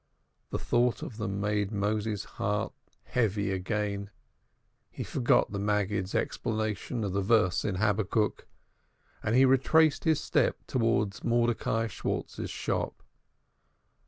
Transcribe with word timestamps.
The 0.49 0.57
thought 0.57 1.03
of 1.03 1.17
them 1.17 1.39
made 1.39 1.71
Moses's 1.71 2.23
heart 2.25 2.73
heavy 3.03 3.51
again; 3.51 4.09
he 4.89 5.03
forgot 5.03 5.51
the 5.51 5.59
Maggid's 5.59 6.15
explanation 6.15 7.03
of 7.03 7.13
the 7.13 7.21
verse 7.21 7.63
in 7.63 7.75
Habakkuk, 7.75 8.47
and 9.21 9.35
he 9.35 9.45
retraced 9.45 10.05
his 10.05 10.19
steps 10.19 10.63
towards 10.65 11.23
Mordecai 11.23 11.85
Schwartz's 11.85 12.49
shop. 12.49 13.03